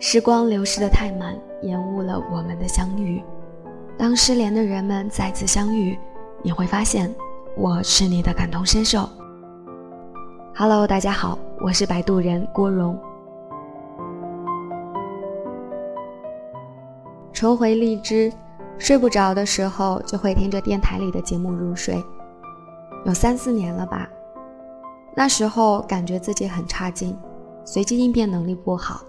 [0.00, 3.22] 时光流逝的太慢，延误了我们的相遇。
[3.96, 5.98] 当失联的人们再次相遇，
[6.42, 7.14] 你会发现
[7.56, 9.08] 我是你的感同身受。
[10.54, 12.98] Hello，大家好，我是摆渡人郭荣。
[17.38, 18.32] 重回荔枝，
[18.78, 22.04] 睡不着的时候就会听着电台里的节目入睡，
[23.06, 24.08] 有三四年了吧。
[25.14, 27.16] 那时候感觉自己很差劲，
[27.64, 29.02] 随机应变能力不好。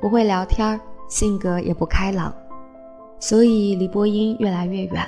[0.00, 2.32] 不会聊天性格也不开朗，
[3.20, 5.06] 所以离播音越来越远。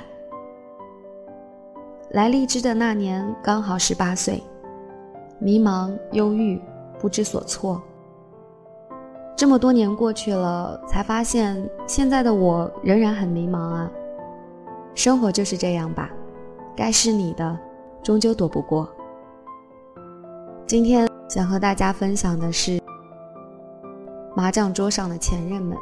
[2.11, 4.39] 来荔枝的那年刚好十八岁，
[5.39, 6.61] 迷茫、忧郁、
[6.99, 7.81] 不知所措。
[9.41, 13.89] 这么多年过去了，才发现现在的我仍然很迷茫啊。
[14.93, 16.11] 生活就是这样吧，
[16.75, 17.57] 该是你的，
[18.03, 18.87] 终究躲不过。
[20.67, 22.79] 今天想和大家分享的是。
[24.35, 25.75] 麻将桌上的前任们。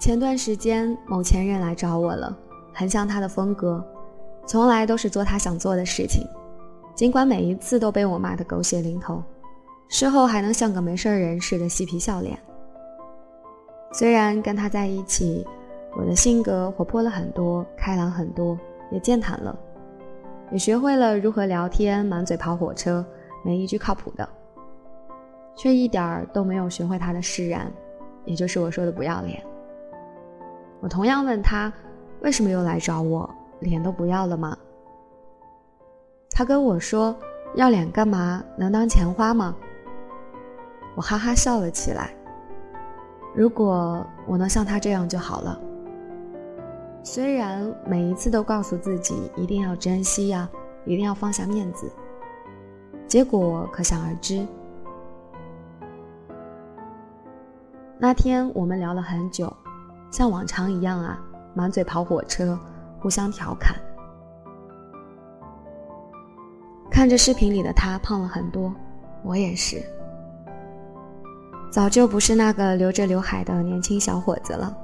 [0.00, 2.36] 前段时间，某前任来找我了，
[2.74, 3.80] 很像他的风格，
[4.48, 6.26] 从来都是做他想做的事情，
[6.96, 9.22] 尽管每一次都被我骂得狗血淋头，
[9.86, 12.38] 事后还能像个没事人似的嬉皮笑脸。
[13.92, 15.46] 虽然跟他在一起，
[15.94, 18.58] 我的性格活泼了很多，开朗很多，
[18.90, 19.54] 也健谈了。
[20.50, 23.04] 也学会了如何聊天，满嘴跑火车，
[23.44, 24.26] 没一句靠谱的，
[25.54, 27.70] 却一点儿都没有学会他的释然，
[28.24, 29.42] 也就是我说的不要脸。
[30.80, 31.70] 我同样问他，
[32.22, 33.28] 为什么又来找我，
[33.60, 34.56] 脸都不要了吗？
[36.36, 37.16] 他跟我说，
[37.54, 38.44] 要脸干嘛？
[38.58, 39.56] 能当钱花吗？
[40.94, 42.14] 我哈哈笑了起来。
[43.34, 45.58] 如果我能像他这样就好了。
[47.02, 50.46] 虽然每一次都告诉自己一定要珍惜呀，
[50.84, 51.90] 一定要放下面子，
[53.06, 54.46] 结果可想而知。
[57.96, 59.50] 那天我们聊了很久，
[60.10, 61.18] 像往常一样啊，
[61.54, 62.58] 满嘴跑火车，
[63.00, 63.74] 互相调侃。
[67.06, 68.74] 看着视频里的他胖了很多，
[69.22, 69.80] 我也是，
[71.70, 74.76] 早就不是那个留着刘海的年轻小伙子了。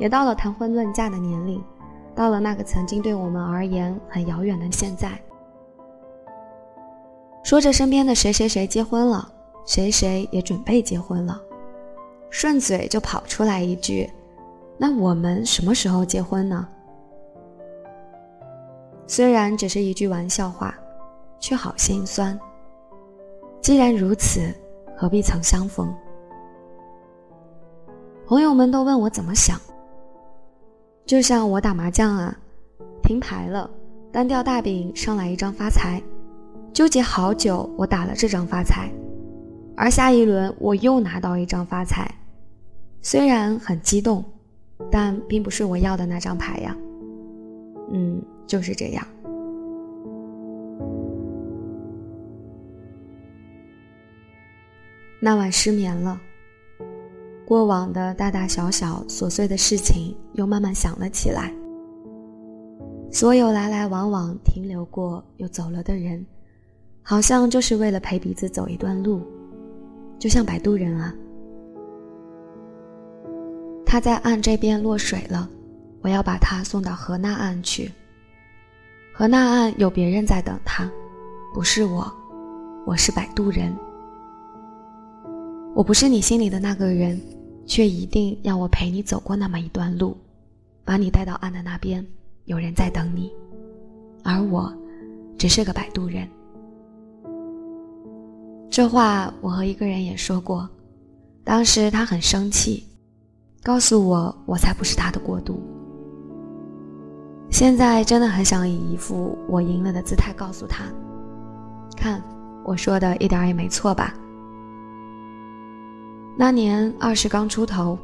[0.00, 1.62] 也到了谈婚论嫁的年龄，
[2.12, 5.16] 到了那个曾经对我们而言很遥远的现在。
[7.44, 9.30] 说着身边的谁谁谁结婚了，
[9.64, 11.40] 谁谁也准备结婚了，
[12.30, 14.10] 顺嘴就跑出来一句
[14.76, 16.66] ：“那我们什么时候结婚呢？”
[19.06, 20.76] 虽然只是一句玩笑话，
[21.38, 22.38] 却好心酸。
[23.60, 24.52] 既然如此，
[24.96, 25.92] 何必曾相逢？
[28.26, 29.60] 朋友们都问我怎么想。
[31.06, 32.34] 就像我打麻将啊，
[33.02, 33.68] 停牌了，
[34.10, 36.02] 单调大饼上来一张发财，
[36.72, 38.90] 纠结好久，我打了这张发财，
[39.76, 42.10] 而下一轮我又拿到一张发财，
[43.02, 44.24] 虽然很激动，
[44.90, 46.74] 但并不是我要的那张牌呀。
[47.92, 49.06] 嗯，就是这样。
[55.24, 56.20] 那晚失眠了。
[57.46, 61.50] 过往的大大小小琐碎的事情，又慢慢想了起来。
[63.10, 66.22] 所有来来往往、停留过又走了的人，
[67.00, 69.22] 好像就是为了陪彼此走一段路，
[70.18, 71.14] 就像摆渡人啊。
[73.86, 75.48] 他在岸这边落水了，
[76.02, 77.90] 我要把他送到河那岸去。
[79.14, 80.86] 河那岸有别人在等他，
[81.54, 82.12] 不是我，
[82.84, 83.74] 我是摆渡人。
[85.74, 87.20] 我不是你心里的那个人。
[87.66, 90.14] 却一定要我陪你走过那么一段路，
[90.84, 92.06] 把你带到岸的那边，
[92.44, 93.32] 有人在等你，
[94.22, 94.70] 而我，
[95.38, 96.28] 只是个摆渡人。
[98.68, 100.68] 这话我和一个人也说过，
[101.42, 102.84] 当时他很生气，
[103.62, 105.58] 告诉我我才不是他的过渡。
[107.50, 110.84] 现在真的很想以一副我赢了的姿态告诉他，
[111.96, 112.22] 看
[112.62, 114.14] 我说的一点也没错吧。
[116.36, 117.98] 那年二十刚出头，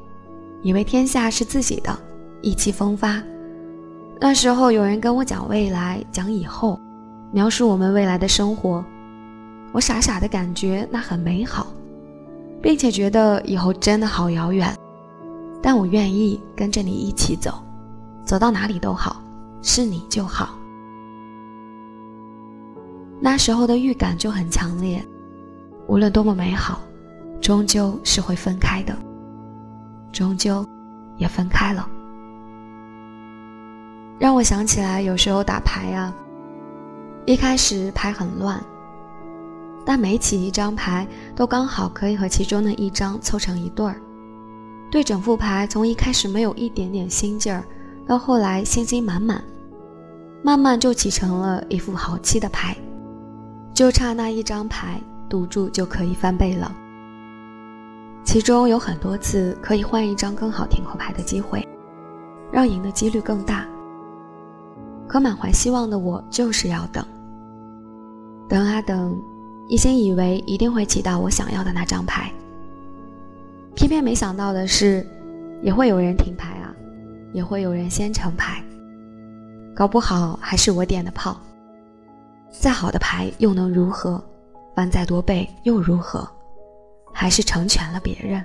[0.62, 1.96] 以为天下是自己的，
[2.42, 3.20] 意气风发。
[4.20, 6.78] 那时候有人跟我讲未来，讲以后，
[7.32, 8.84] 描述我们未来的生活，
[9.72, 11.66] 我傻傻的感觉那很美好，
[12.62, 14.72] 并且觉得以后真的好遥远。
[15.62, 17.62] 但我愿意跟着你一起走，
[18.24, 19.20] 走到哪里都好，
[19.60, 20.56] 是你就好。
[23.20, 25.04] 那时候的预感就很强烈，
[25.86, 26.80] 无论多么美好，
[27.40, 28.94] 终究是会分开的，
[30.12, 30.64] 终究
[31.16, 31.88] 也分开了。
[34.18, 36.14] 让我想起来，有时候打牌啊，
[37.24, 38.62] 一开始牌很乱，
[39.86, 43.96] 但每起一张牌都刚好可以和其中的一张凑成一对儿。
[44.90, 47.64] 对整副牌从一开始没有一点点心劲儿，
[48.06, 49.42] 到后来信心满满，
[50.42, 52.76] 慢慢就起成了一副好棋的牌，
[53.72, 55.00] 就差那一张牌
[55.30, 56.70] 赌注就可以翻倍了。
[58.30, 61.66] 其中有很多次可以换一张更好填口牌的机会，
[62.52, 63.66] 让赢的几率更大。
[65.08, 67.04] 可满怀希望的我就是要等，
[68.48, 69.20] 等啊等，
[69.68, 72.32] 一心以为一定会起到我想要的那张牌。
[73.74, 75.04] 偏偏没想到的是，
[75.60, 76.72] 也会有人停牌啊，
[77.32, 78.62] 也会有人先成牌，
[79.74, 81.36] 搞不好还是我点的炮。
[82.48, 84.22] 再好的牌又能如何？
[84.76, 86.24] 翻再多倍又如何？
[87.20, 88.42] 还是成全了别人。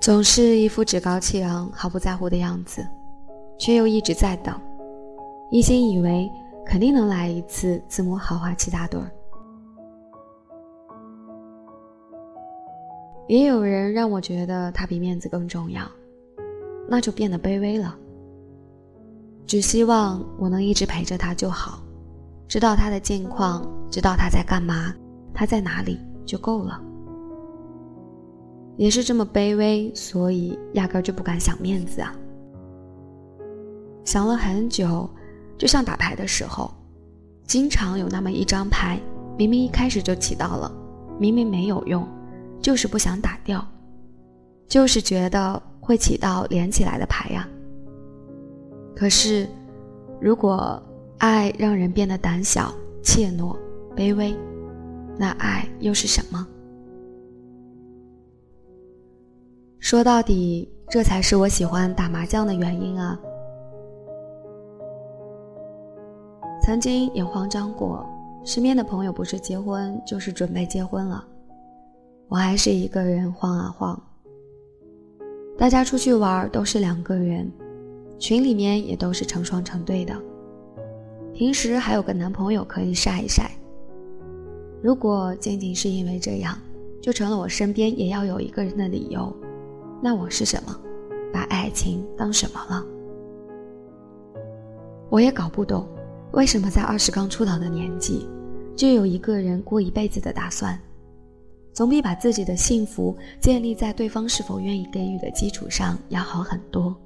[0.00, 2.84] 总是一副趾高气昂、毫不在乎的样子。
[3.58, 4.60] 却又一直在等，
[5.48, 6.28] 一心以为
[6.66, 9.08] 肯定能来一次自摸豪华七大对儿。
[13.28, 15.82] 也有人让我觉得他比面子更重要，
[16.88, 17.96] 那就变得卑微了。
[19.46, 21.80] 只希望我能一直陪着他就好，
[22.48, 24.92] 知道他的近况，知道他在干嘛，
[25.34, 26.80] 他在哪里就够了。
[28.76, 32.14] 也是这么卑微，所以压根就不敢想面子啊。
[34.04, 35.08] 想了很久，
[35.58, 36.72] 就像打牌的时候，
[37.44, 38.98] 经常有那么一张牌，
[39.36, 40.72] 明明一开始就起到了，
[41.18, 42.06] 明明没有用，
[42.60, 43.64] 就是不想打掉，
[44.66, 47.46] 就是觉得会起到连起来的牌呀。
[48.96, 49.46] 可是，
[50.20, 50.82] 如果
[51.18, 53.56] 爱让人变得胆小、怯懦、
[53.94, 54.34] 卑微，
[55.18, 56.46] 那爱又是什么？
[59.78, 63.18] 说到底，这才是我喜欢打麻将的原因啊。
[66.62, 68.06] 曾经也慌张过，
[68.44, 71.24] 身边的朋友不是结婚就是准备结婚了，
[72.28, 74.00] 我还是一个人晃啊晃。
[75.58, 77.50] 大家出去玩都是两个人，
[78.18, 80.14] 群里面也都是成双成对的，
[81.34, 83.50] 平时还有个男朋友可以晒一晒。
[84.82, 86.58] 如果仅仅是因为这样，
[87.00, 89.32] 就成了我身边也要有一个人的理由，
[90.02, 90.76] 那我是什么？
[91.32, 92.84] 把爱情当什么了？
[95.08, 95.86] 我也搞不懂。
[96.32, 98.26] 为什么在二十刚出头的年纪，
[98.74, 100.76] 就有一个人过一辈子的打算，
[101.72, 106.96] 总比把自己的幸福建立在对方是否愿意给予的基础上要好很多。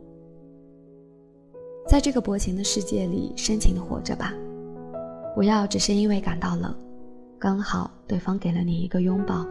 [1.86, 4.32] 在这个薄情的世界里，深情的活着吧，
[5.34, 6.74] 不要只是因为感到冷，
[7.38, 9.46] 刚好对方给了你一个拥抱，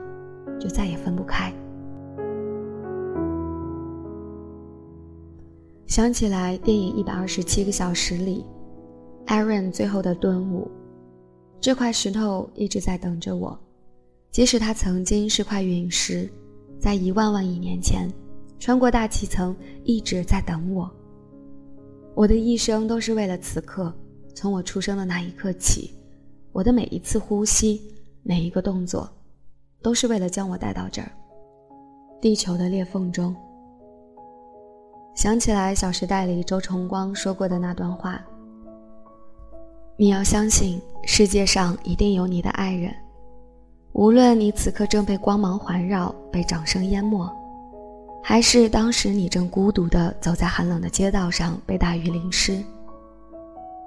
[0.59, 1.53] 就再也分不开。
[5.85, 8.43] 想起来电影《一百二十七个小时》里。
[9.27, 10.69] Aaron 最后的顿悟，
[11.59, 13.57] 这块石头一直在等着我，
[14.29, 16.29] 即使它曾经是块陨石，
[16.79, 18.07] 在一万万亿年前
[18.59, 20.91] 穿过大气层，一直在等我。
[22.13, 23.91] 我的一生都是为了此刻，
[24.35, 25.91] 从我出生的那一刻起，
[26.55, 27.81] 我的每一次呼吸，
[28.23, 29.09] 每一个动作，
[29.81, 31.11] 都是为了将我带到这儿，
[32.21, 33.35] 地球的裂缝中。
[35.13, 38.23] 想起来《小时代》里周崇光说过的那段话。
[39.97, 42.89] 你要相信，世界上一定有你的爱人，
[43.91, 47.29] 无论你此刻正被光芒环绕、被掌声淹没，
[48.23, 52.63] 还是当时你正孤独地走在寒冷的街道上被大雨淋湿；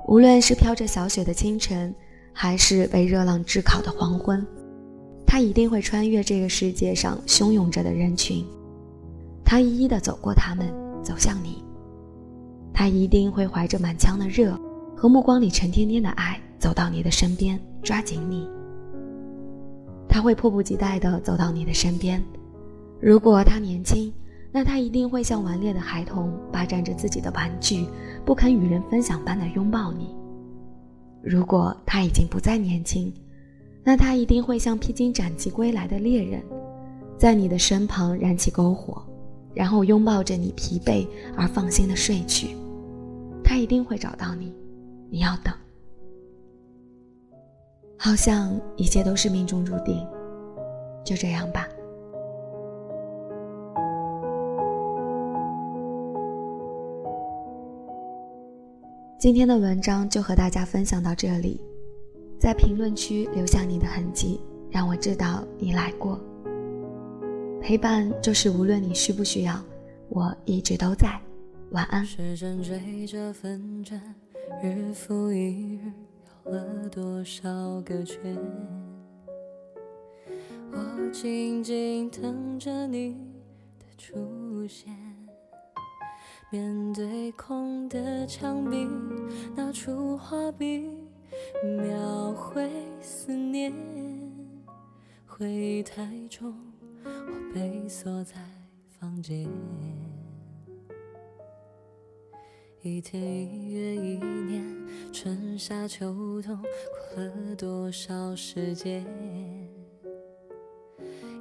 [0.06, 1.94] 无论是飘着小雪的清晨，
[2.40, 4.46] 还是被热浪炙烤的黄昏，
[5.26, 8.44] 他一定会穿越这个世界上汹涌着的人群，
[9.44, 11.64] 他一一的走过他们，走向你，
[12.72, 14.56] 他一定会怀着满腔的热。
[14.96, 18.48] 和目光里沉甸甸的爱走到你的身边，抓紧你。
[20.08, 22.22] 他会迫不及待地走到你的身边。
[23.00, 24.12] 如果他年轻，
[24.52, 27.84] 那他一定会像顽劣的孩童，霸占着自己的玩具，
[28.24, 30.14] 不肯与人分享般的拥抱你。
[31.22, 33.12] 如果他已经不再年轻，
[33.84, 36.42] 那他一定会像披荆斩棘归来的猎人，
[37.16, 39.02] 在你的身旁燃起篝火，
[39.54, 41.06] 然后拥抱着你疲惫
[41.36, 42.56] 而放心的睡去。
[43.42, 44.52] 他一定会找到你。
[45.10, 45.54] 你要等，
[47.96, 50.06] 好像一切都是命中注定，
[51.02, 51.66] 就这样吧。
[59.18, 61.60] 今天的文章就和大家分享到这里，
[62.38, 66.20] 在评论区留下你的痕迹，让我知道你来过。
[67.60, 69.60] 陪伴就是无论你需不需要，
[70.08, 71.20] 我一直都在。
[71.72, 72.06] 晚安。
[72.06, 74.00] 时针追着分针，
[74.62, 75.92] 日复一日，
[76.44, 78.38] 绕了多少个圈？
[80.70, 83.16] 我静静等着你
[83.80, 85.07] 的出现。
[86.50, 88.88] 面对空的墙壁，
[89.54, 90.88] 拿出画笔，
[91.62, 92.70] 描绘
[93.02, 93.70] 思念。
[95.26, 96.54] 回忆太重，
[97.04, 98.36] 我被锁在
[98.98, 99.46] 房间。
[102.80, 104.64] 一天一月一年，
[105.12, 106.58] 春夏秋冬，
[107.14, 109.04] 过了多少时间？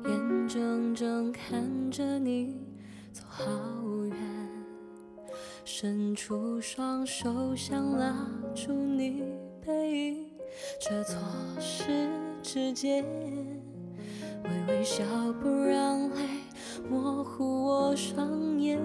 [0.03, 2.57] 眼睁睁看着你
[3.13, 3.45] 走好
[4.07, 4.26] 远。
[5.69, 9.21] 伸出双手想拉住你
[9.65, 10.25] 背影，
[10.79, 11.19] 却错
[11.59, 12.09] 失
[12.41, 13.03] 指尖。
[14.45, 15.03] 微微笑
[15.41, 16.21] 不让泪
[16.89, 18.79] 模糊我双眼。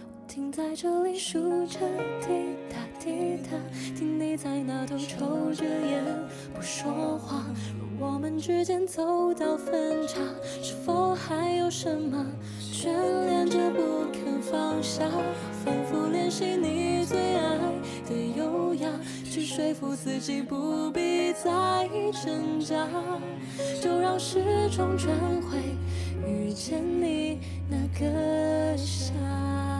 [0.00, 1.78] 我停在这里数着
[2.22, 3.50] 滴答滴答，
[3.94, 6.02] 听你在那头抽着烟
[6.54, 7.44] 不说话。
[8.00, 10.20] 若我们之间走到分岔，
[10.62, 12.26] 是否还有什么
[12.58, 12.86] 眷
[13.26, 14.10] 恋着不？
[14.52, 15.08] 放下，
[15.64, 17.56] 反复练习你最爱
[18.06, 18.86] 的优雅，
[19.24, 21.88] 去说服自己不必再
[22.22, 22.86] 挣扎，
[23.82, 25.56] 就让时钟转回
[26.28, 29.71] 遇见你那个夏。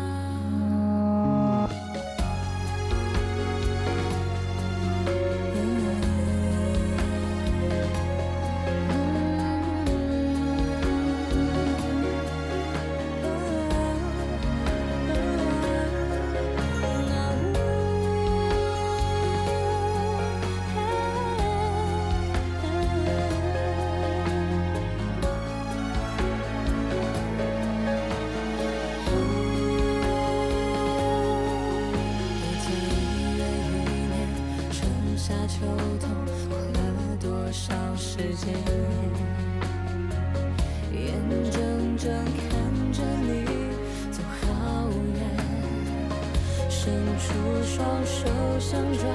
[46.85, 47.31] 伸出
[47.63, 48.27] 双手
[48.59, 49.07] 想抓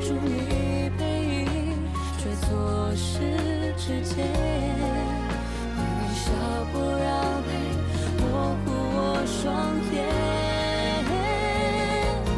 [0.00, 1.02] 住你背
[1.46, 1.46] 影，
[2.18, 4.16] 却错失指尖。
[5.76, 5.80] 微
[6.12, 6.26] 笑
[6.72, 7.06] 不让
[7.46, 7.48] 泪
[8.18, 8.22] 模
[8.64, 8.66] 糊
[8.96, 9.38] 我双
[9.94, 9.96] 眼。
[11.06, 12.28] 我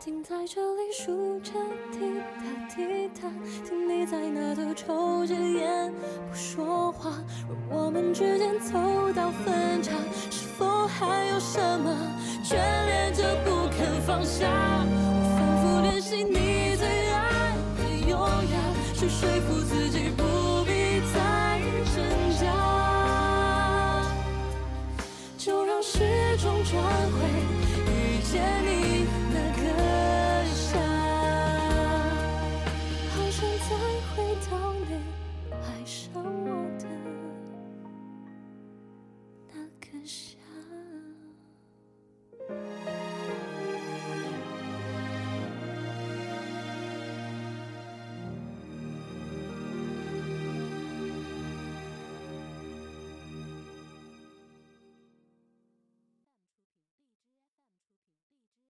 [0.00, 1.52] 停在这里数着
[1.92, 2.76] 滴答滴
[3.22, 3.30] 答，
[3.64, 5.94] 听你在那头抽着烟
[6.28, 6.67] 不说。
[7.70, 8.72] 我们之间走
[9.14, 9.92] 到分岔
[10.30, 11.96] 是否还有什么
[12.44, 18.56] 眷恋着不肯放下我反复练习你最爱的优雅
[18.94, 21.60] 去说服自己不必再
[21.94, 21.96] 挣
[22.38, 22.42] 扎。
[25.36, 25.98] 就让时
[26.38, 27.16] 钟转回
[27.86, 30.78] 遇见你那个夏
[33.10, 33.70] 好想再
[34.14, 34.16] 回
[34.50, 34.52] 到
[34.88, 34.90] 你
[35.52, 36.46] 爱上我
[36.78, 37.27] 的。